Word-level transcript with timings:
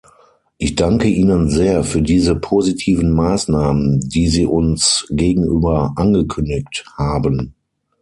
Ich 0.57 0.73
danke 0.73 1.07
Ihnen 1.07 1.51
sehr 1.51 1.83
für 1.83 2.01
diese 2.01 2.35
positiven 2.35 3.11
Maßnahmen, 3.13 3.99
die 3.99 4.29
Sie 4.29 4.47
uns 4.47 5.05
gegenüber 5.11 5.93
angekündigt 5.95 6.85
haben. 6.97 7.53